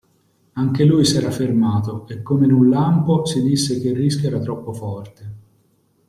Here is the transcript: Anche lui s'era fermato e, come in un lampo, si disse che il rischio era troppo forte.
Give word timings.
Anche 0.53 0.83
lui 0.83 1.05
s'era 1.05 1.29
fermato 1.29 2.07
e, 2.07 2.23
come 2.23 2.45
in 2.45 2.51
un 2.53 2.69
lampo, 2.69 3.23
si 3.27 3.43
disse 3.43 3.79
che 3.79 3.89
il 3.89 3.95
rischio 3.95 4.29
era 4.29 4.39
troppo 4.39 4.73
forte. 4.73 5.31